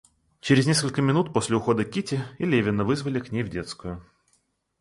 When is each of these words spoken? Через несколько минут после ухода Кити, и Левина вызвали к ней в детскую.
Через 0.39 0.65
несколько 0.65 1.03
минут 1.03 1.31
после 1.31 1.55
ухода 1.57 1.83
Кити, 1.83 2.23
и 2.39 2.45
Левина 2.45 2.83
вызвали 2.83 3.19
к 3.19 3.31
ней 3.31 3.43
в 3.43 3.49
детскую. 3.49 4.01